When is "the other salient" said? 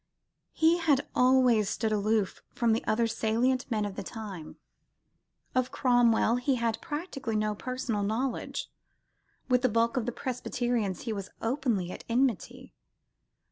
2.73-3.69